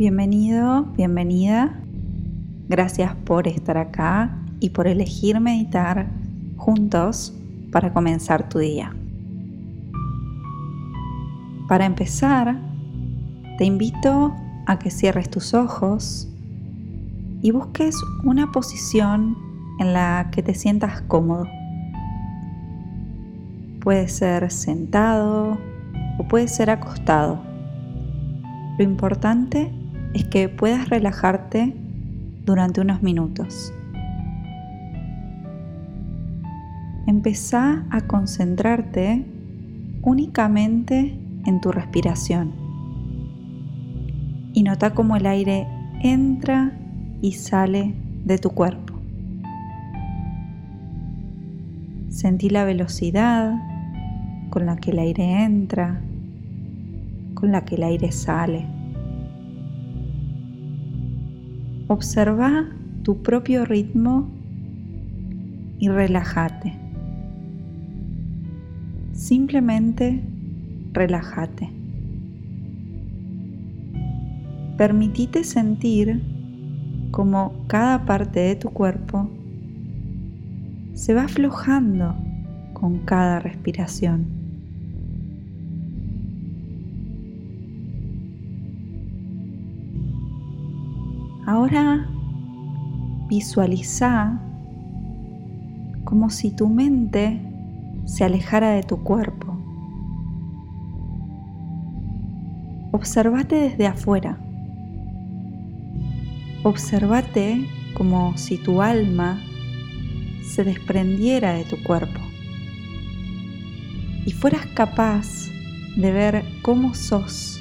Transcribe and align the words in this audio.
Bienvenido, 0.00 0.84
bienvenida. 0.96 1.78
Gracias 2.70 3.14
por 3.16 3.46
estar 3.46 3.76
acá 3.76 4.34
y 4.58 4.70
por 4.70 4.86
elegir 4.86 5.38
meditar 5.40 6.08
juntos 6.56 7.34
para 7.70 7.92
comenzar 7.92 8.48
tu 8.48 8.60
día. 8.60 8.96
Para 11.68 11.84
empezar, 11.84 12.58
te 13.58 13.66
invito 13.66 14.34
a 14.66 14.78
que 14.78 14.90
cierres 14.90 15.28
tus 15.28 15.52
ojos 15.52 16.30
y 17.42 17.50
busques 17.50 17.94
una 18.24 18.52
posición 18.52 19.36
en 19.80 19.92
la 19.92 20.30
que 20.32 20.42
te 20.42 20.54
sientas 20.54 21.02
cómodo. 21.02 21.46
Puede 23.80 24.08
ser 24.08 24.50
sentado 24.50 25.58
o 26.18 26.26
puede 26.26 26.48
ser 26.48 26.70
acostado. 26.70 27.38
Lo 28.78 28.84
importante 28.84 29.70
es 30.14 30.24
que 30.24 30.48
puedas 30.48 30.88
relajarte 30.88 31.74
durante 32.44 32.80
unos 32.80 33.02
minutos. 33.02 33.72
Empezá 37.06 37.84
a 37.90 38.02
concentrarte 38.02 39.24
únicamente 40.02 41.18
en 41.46 41.60
tu 41.60 41.72
respiración 41.72 42.52
y 44.52 44.62
nota 44.62 44.94
cómo 44.94 45.16
el 45.16 45.26
aire 45.26 45.66
entra 46.02 46.72
y 47.20 47.32
sale 47.32 47.94
de 48.24 48.38
tu 48.38 48.50
cuerpo. 48.50 48.94
Sentí 52.08 52.50
la 52.50 52.64
velocidad 52.64 53.54
con 54.50 54.66
la 54.66 54.76
que 54.76 54.90
el 54.90 54.98
aire 54.98 55.44
entra, 55.44 56.00
con 57.34 57.52
la 57.52 57.64
que 57.64 57.76
el 57.76 57.84
aire 57.84 58.10
sale. 58.12 58.79
Observa 61.90 62.68
tu 63.02 63.20
propio 63.20 63.64
ritmo 63.64 64.30
y 65.80 65.88
relájate. 65.88 66.72
Simplemente 69.12 70.22
relájate. 70.92 71.68
Permitite 74.76 75.42
sentir 75.42 76.22
como 77.10 77.66
cada 77.66 78.06
parte 78.06 78.38
de 78.38 78.54
tu 78.54 78.70
cuerpo 78.70 79.28
se 80.94 81.12
va 81.12 81.24
aflojando 81.24 82.14
con 82.72 83.00
cada 83.00 83.40
respiración. 83.40 84.39
Ahora 91.52 92.06
visualiza 93.26 94.40
como 96.04 96.30
si 96.30 96.52
tu 96.52 96.68
mente 96.68 97.42
se 98.04 98.22
alejara 98.22 98.70
de 98.70 98.84
tu 98.84 99.02
cuerpo. 99.02 99.58
Observate 102.92 103.56
desde 103.56 103.88
afuera. 103.88 104.38
Observate 106.62 107.66
como 107.94 108.36
si 108.36 108.56
tu 108.56 108.80
alma 108.80 109.40
se 110.44 110.62
desprendiera 110.62 111.54
de 111.54 111.64
tu 111.64 111.82
cuerpo 111.82 112.20
y 114.24 114.30
fueras 114.30 114.66
capaz 114.66 115.50
de 115.96 116.12
ver 116.12 116.44
cómo 116.62 116.94
sos 116.94 117.60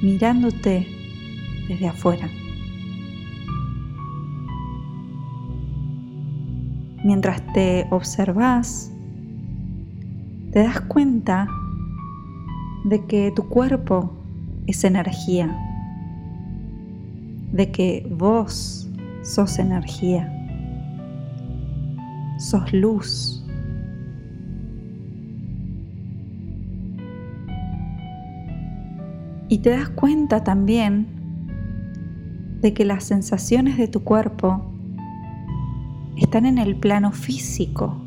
mirándote 0.00 0.88
desde 1.68 1.88
afuera. 1.88 2.30
Mientras 7.04 7.42
te 7.52 7.86
observas, 7.90 8.90
te 10.50 10.60
das 10.60 10.80
cuenta 10.80 11.46
de 12.84 13.04
que 13.04 13.30
tu 13.36 13.46
cuerpo 13.48 14.10
es 14.66 14.84
energía, 14.84 15.54
de 17.52 17.70
que 17.70 18.08
vos 18.10 18.88
sos 19.22 19.58
energía, 19.58 20.32
sos 22.38 22.72
luz. 22.72 23.44
Y 29.48 29.58
te 29.58 29.70
das 29.70 29.90
cuenta 29.90 30.42
también 30.42 31.06
de 32.62 32.72
que 32.72 32.86
las 32.86 33.04
sensaciones 33.04 33.76
de 33.76 33.88
tu 33.88 34.02
cuerpo 34.02 34.73
están 36.16 36.46
en 36.46 36.58
el 36.58 36.76
plano 36.76 37.12
físico, 37.12 38.00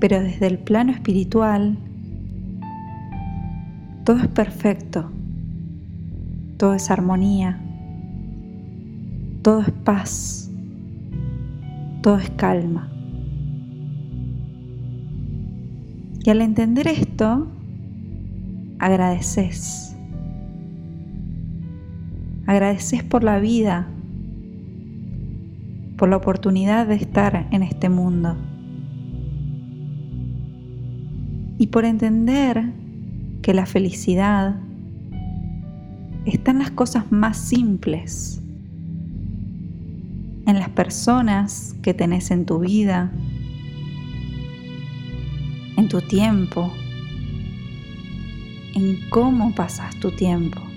pero 0.00 0.20
desde 0.20 0.46
el 0.46 0.58
plano 0.58 0.92
espiritual 0.92 1.76
todo 4.04 4.18
es 4.18 4.28
perfecto, 4.28 5.10
todo 6.56 6.74
es 6.74 6.90
armonía, 6.90 7.60
todo 9.42 9.60
es 9.60 9.70
paz, 9.70 10.50
todo 12.02 12.18
es 12.18 12.30
calma. 12.30 12.90
Y 16.24 16.30
al 16.30 16.42
entender 16.42 16.88
esto, 16.88 17.46
agradeces. 18.78 19.96
Agradeces 22.46 23.02
por 23.02 23.24
la 23.24 23.38
vida 23.38 23.88
por 25.98 26.08
la 26.08 26.16
oportunidad 26.16 26.86
de 26.86 26.94
estar 26.94 27.48
en 27.50 27.62
este 27.64 27.88
mundo 27.88 28.36
y 31.58 31.66
por 31.66 31.84
entender 31.84 32.72
que 33.42 33.52
la 33.52 33.66
felicidad 33.66 34.56
está 36.24 36.52
en 36.52 36.60
las 36.60 36.70
cosas 36.70 37.10
más 37.10 37.36
simples, 37.36 38.40
en 40.46 40.58
las 40.58 40.68
personas 40.70 41.74
que 41.82 41.92
tenés 41.94 42.30
en 42.30 42.46
tu 42.46 42.60
vida, 42.60 43.10
en 45.76 45.88
tu 45.88 46.00
tiempo, 46.00 46.72
en 48.74 49.00
cómo 49.10 49.52
pasas 49.52 49.96
tu 49.96 50.12
tiempo. 50.12 50.67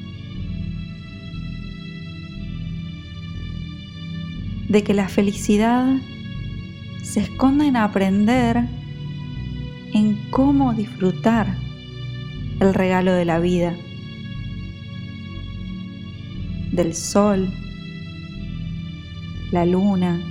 De 4.72 4.84
que 4.84 4.94
la 4.94 5.09
felicidad 5.09 5.98
se 7.04 7.20
esconde 7.20 7.68
en 7.68 7.76
aprender 7.76 8.64
en 9.94 10.16
cómo 10.30 10.74
disfrutar 10.74 11.58
el 12.62 12.74
regalo 12.74 13.12
de 13.12 13.26
la 13.26 13.40
vida, 13.40 13.76
del 16.72 16.94
sol, 16.94 17.50
la 19.52 19.66
luna, 19.66 20.22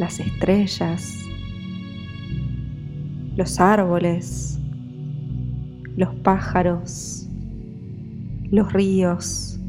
las 0.00 0.18
estrellas, 0.18 1.20
los 3.36 3.60
árboles, 3.60 4.58
los 5.96 6.12
pájaros, 6.16 7.28
los 8.50 8.72
ríos, 8.72 9.60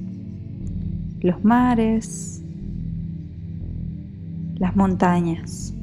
los 1.22 1.44
mares, 1.44 2.37
las 4.59 4.75
montañas. 4.75 5.73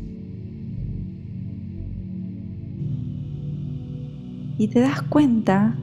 Y 4.58 4.68
te 4.68 4.80
das 4.80 5.02
cuenta 5.02 5.76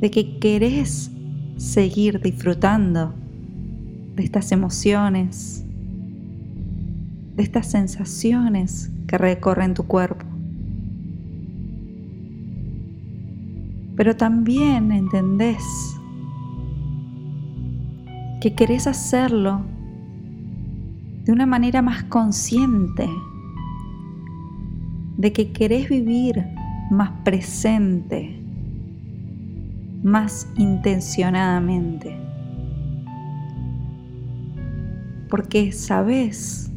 de 0.00 0.10
que 0.10 0.38
querés 0.38 1.10
seguir 1.56 2.20
disfrutando 2.20 3.14
de 4.14 4.22
estas 4.22 4.52
emociones, 4.52 5.64
de 7.34 7.42
estas 7.42 7.70
sensaciones 7.70 8.90
que 9.06 9.18
recorren 9.18 9.74
tu 9.74 9.84
cuerpo. 9.84 10.24
Pero 13.96 14.16
también 14.16 14.92
entendés 14.92 15.62
que 18.40 18.54
querés 18.54 18.86
hacerlo 18.86 19.62
de 21.26 21.32
una 21.32 21.44
manera 21.44 21.82
más 21.82 22.04
consciente, 22.04 23.10
de 25.16 25.32
que 25.32 25.50
querés 25.50 25.88
vivir 25.88 26.46
más 26.88 27.10
presente, 27.24 28.40
más 30.04 30.48
intencionadamente. 30.56 32.16
Porque 35.28 35.72
sabes 35.72 36.70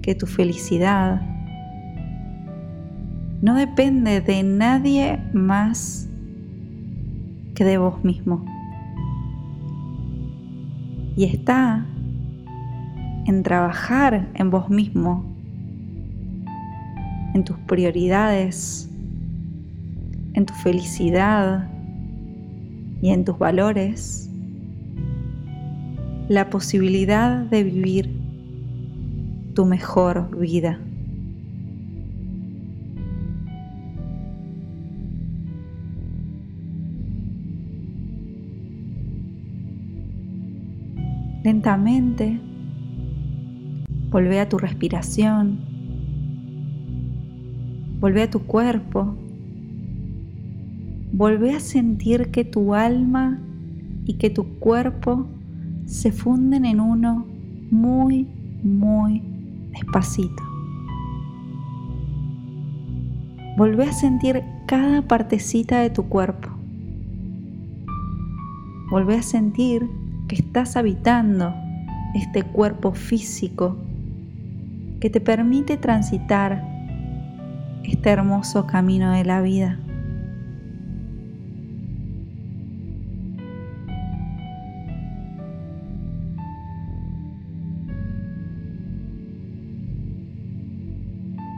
que 0.00 0.14
tu 0.14 0.26
felicidad 0.26 1.20
no 3.42 3.56
depende 3.56 4.20
de 4.20 4.44
nadie 4.44 5.18
más 5.32 6.08
que 7.56 7.64
de 7.64 7.78
vos 7.78 8.04
mismo. 8.04 8.44
Y 11.16 11.24
está 11.24 11.84
en 13.26 13.42
trabajar 13.42 14.28
en 14.34 14.50
vos 14.50 14.70
mismo, 14.70 15.24
en 17.34 17.44
tus 17.44 17.56
prioridades, 17.58 18.88
en 20.34 20.46
tu 20.46 20.54
felicidad 20.54 21.68
y 23.02 23.10
en 23.10 23.24
tus 23.24 23.38
valores, 23.38 24.30
la 26.28 26.50
posibilidad 26.50 27.44
de 27.46 27.64
vivir 27.64 28.10
tu 29.54 29.64
mejor 29.64 30.38
vida. 30.38 30.78
Lentamente, 41.42 42.40
volvé 44.10 44.40
a 44.40 44.48
tu 44.48 44.58
respiración, 44.58 45.58
volvé 48.00 48.22
a 48.22 48.30
tu 48.30 48.40
cuerpo, 48.40 49.16
volvé 51.12 51.54
a 51.54 51.60
sentir 51.60 52.30
que 52.30 52.44
tu 52.44 52.74
alma 52.74 53.40
y 54.04 54.14
que 54.14 54.30
tu 54.30 54.58
cuerpo 54.58 55.26
se 55.86 56.12
funden 56.12 56.64
en 56.64 56.80
uno 56.80 57.26
muy, 57.70 58.28
muy 58.62 59.22
despacito. 59.72 60.42
Volvé 63.56 63.84
a 63.84 63.92
sentir 63.92 64.42
cada 64.66 65.02
partecita 65.02 65.80
de 65.80 65.90
tu 65.90 66.08
cuerpo. 66.08 66.50
Volvé 68.90 69.16
a 69.16 69.22
sentir 69.22 69.88
que 70.28 70.36
estás 70.36 70.76
habitando 70.76 71.54
este 72.14 72.42
cuerpo 72.42 72.92
físico 72.92 73.76
que 75.06 75.10
te 75.10 75.20
permite 75.20 75.76
transitar 75.76 76.64
este 77.84 78.10
hermoso 78.10 78.66
camino 78.66 79.12
de 79.12 79.24
la 79.24 79.40
vida. 79.40 79.78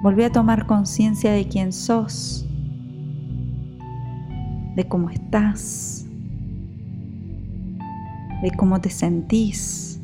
Volví 0.02 0.24
a 0.24 0.30
tomar 0.30 0.66
conciencia 0.66 1.32
de 1.32 1.48
quién 1.48 1.72
sos, 1.72 2.46
de 4.76 4.86
cómo 4.86 5.08
estás, 5.08 6.06
de 8.42 8.50
cómo 8.58 8.78
te 8.78 8.90
sentís. 8.90 9.97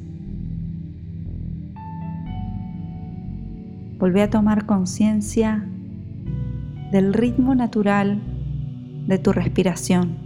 Volví 3.99 4.21
a 4.21 4.31
tomar 4.31 4.67
conciencia 4.67 5.67
del 6.91 7.15
ritmo 7.15 7.55
natural 7.55 8.21
de 9.07 9.19
tu 9.19 9.33
respiración. 9.33 10.17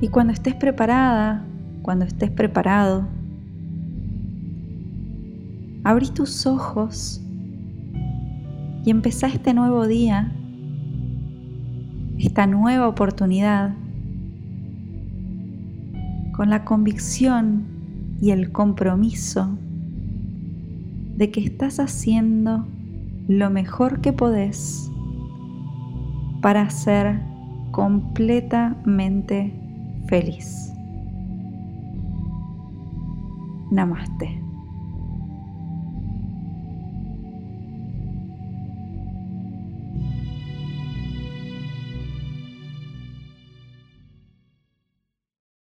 Y 0.00 0.08
cuando 0.08 0.32
estés 0.32 0.54
preparada, 0.54 1.44
cuando 1.82 2.04
estés 2.04 2.30
preparado, 2.30 3.06
abrí 5.84 6.08
tus 6.10 6.46
ojos 6.46 7.20
y 8.84 8.90
empezá 8.90 9.28
este 9.28 9.54
nuevo 9.54 9.86
día, 9.86 10.32
esta 12.18 12.46
nueva 12.46 12.88
oportunidad 12.88 13.74
con 16.32 16.50
la 16.50 16.64
convicción 16.64 17.81
y 18.22 18.30
el 18.30 18.50
compromiso 18.52 19.58
de 21.16 21.30
que 21.32 21.40
estás 21.40 21.80
haciendo 21.80 22.64
lo 23.26 23.50
mejor 23.50 24.00
que 24.00 24.12
podés 24.12 24.88
para 26.40 26.70
ser 26.70 27.20
completamente 27.72 29.52
feliz. 30.06 30.72
Namaste. 33.72 34.51